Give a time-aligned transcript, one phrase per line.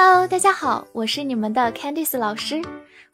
[0.00, 2.62] Hello，大家好，我是你们的 Candice 老师，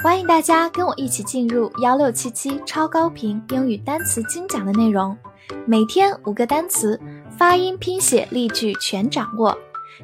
[0.01, 5.17] 欢迎大家跟我一起进入幺六七七超高频英语单词精讲的内容，
[5.67, 7.01] 每天五个单词，
[7.39, 9.57] 发音、拼写、例句全掌握，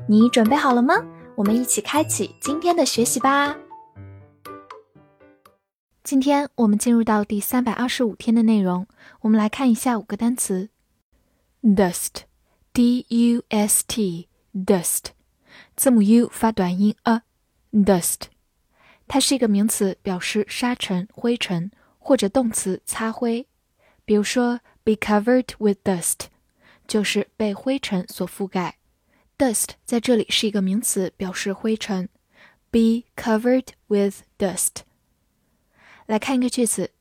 [0.08, 0.94] 你准备好了吗？
[1.34, 3.54] 我们一起开启今天的学习吧。
[6.02, 8.86] 今天我们进入到第三百二十五天的内容，
[9.20, 10.70] 我们来看一下五个单词
[11.62, 15.10] ：dust，d u s t，dust。
[15.76, 18.22] 字母 u 发短音 a，dust，
[19.08, 23.46] 它是一个名词，表示沙尘、灰尘，或者动词擦灰。
[24.04, 26.26] 比如说，be covered with dust，
[26.86, 28.78] 就是被灰尘所覆盖。
[29.38, 32.08] dust 在这里是一个名词，表示灰尘。
[32.70, 34.82] be covered with dust。
[36.06, 36.92] 来看一个句子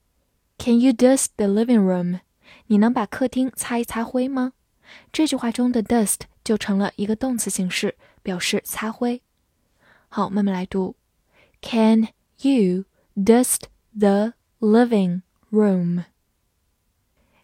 [0.58, 2.22] ：Can you dust the living room？
[2.68, 4.54] 你能把客厅擦一擦灰吗？
[5.12, 7.96] 这句话中的 dust 就成了一个动词形式。
[8.29, 9.23] 表示擦灰。
[10.09, 10.97] 好，慢慢来读。
[11.61, 12.09] Can
[12.43, 12.85] you
[13.17, 13.63] dust
[13.99, 16.05] the living room?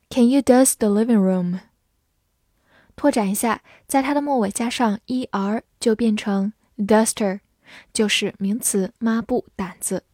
[0.08, 1.60] Can you dust the living room?
[2.96, 7.40] 拓展一下，在它的末尾加上 er 就变成 duster，
[7.92, 10.04] 就是名词抹布掸子。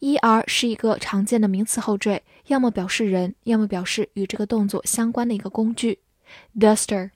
[0.00, 6.00] er 是一个常见的名词后缀，要么表示人，要么表示与这个动作相关的一个工具。
[6.54, 7.10] duster。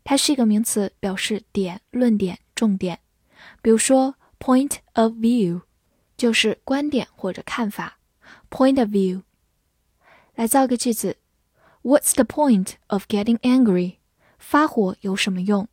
[0.04, 3.00] 它是一个名词，表示点、论点、重点。
[3.62, 5.62] 比如说，point of view，
[6.18, 7.96] 就是观点或者看法。
[8.49, 9.23] Point of view，
[10.35, 11.17] 来造个句子。
[11.83, 13.97] What's the point of getting angry？
[14.37, 15.67] 发火有什么用？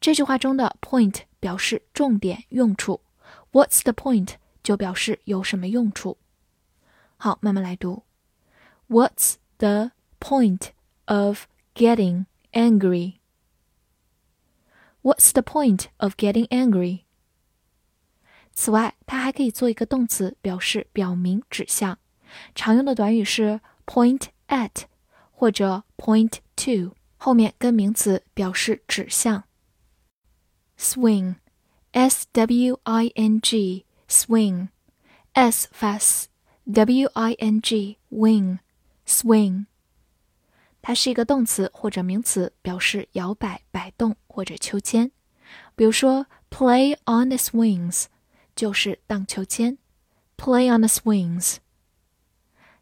[0.00, 3.00] 这句话中的 point 表示重点、用处。
[3.52, 6.18] What's the point 就表示有什么用处。
[7.16, 8.04] 好，慢慢来读。
[8.88, 10.70] What's the point
[11.06, 17.03] of getting angry？What's the point of getting angry？
[18.55, 21.99] 此外，它还可以做一个动词，表示表明、指向。
[22.55, 24.85] 常用的短语是 point at
[25.31, 29.43] 或者 point to，后面跟名词表示指向。
[30.79, 34.67] swing，s w i n g，swing，s
[35.71, 39.65] 发 s，w i n g wing，swing，
[40.81, 45.11] 它是一个动词或者名词，表示摇摆、摆动或者秋千。
[45.75, 48.05] 比如说 play on the swings，
[48.54, 49.78] 就是荡秋千。
[50.36, 51.56] play on the swings。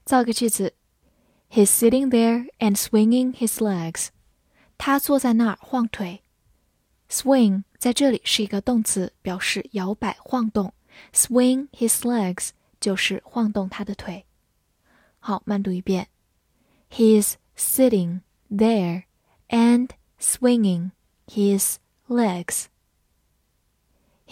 [0.05, 0.75] 造个句子：
[1.51, 4.09] He's sitting there and swinging his legs。
[4.77, 6.23] 他坐在那儿晃腿。
[7.11, 10.75] Swing 在这里是一个动词，表示摇摆、晃动。
[11.13, 12.51] Swing his legs
[12.81, 14.27] 就是晃动他的腿。
[15.19, 16.09] 好，慢读一遍：
[16.91, 18.21] He's sitting
[18.51, 19.05] there
[19.49, 19.91] and
[20.21, 20.93] swinging
[21.27, 21.77] his
[22.09, 22.67] legs.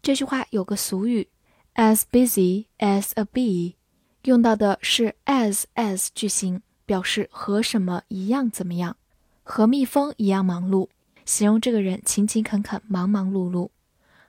[0.00, 1.28] 这句话有个俗语
[1.74, 3.74] ，as busy as a bee，
[4.22, 8.96] 用到的是 as as 句型，表示和什么一样怎么样，
[9.42, 10.88] 和蜜蜂一样忙碌，
[11.26, 13.68] 形容这个人勤勤恳恳、忙忙碌碌。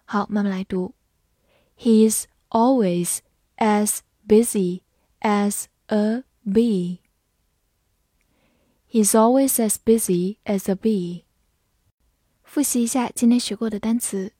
[0.04, 0.94] 好，慢慢来读。
[1.80, 3.20] He's always
[3.57, 4.83] as busy
[5.21, 6.99] as a bee.
[8.89, 11.25] He's always as busy as a bee.
[12.43, 14.35] 复习一下今天学过的单词：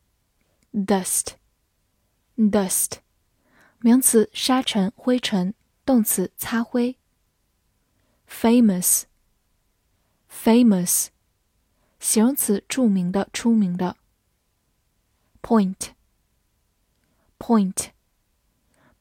[0.75, 2.99] dust，dust，
[3.81, 5.55] 名词沙尘、灰尘；
[5.87, 6.99] 动词擦灰。
[8.29, 11.07] famous，famous，
[11.99, 13.97] 形容词着名的、出名的。
[15.43, 17.89] point，point，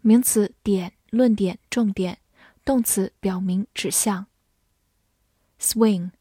[0.06, 2.19] 名词点、论点、重点；
[2.64, 4.26] 动词表明、指向。
[5.61, 6.12] swing，swing。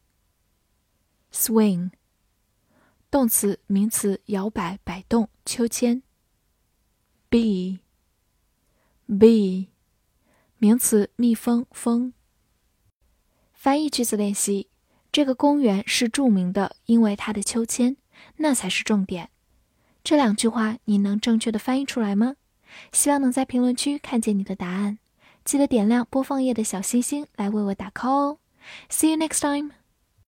[3.12, 6.02] 动词、名词，摇摆、摆动、秋千。
[7.30, 7.78] bee，bee，
[10.58, 12.12] 名词，蜜蜂、蜂。
[13.52, 14.68] 翻译句子练习：
[15.12, 17.96] 这个公园是著名的，因为它的秋千，
[18.38, 19.30] 那才是重点。
[20.02, 22.34] 这两句话你能正确的翻译出来吗？
[22.92, 24.98] 希望能在评论区看见你的答案。
[25.44, 28.38] 记得点亮播放页的小星星来为我打 call 哦。
[28.90, 29.85] See you next time.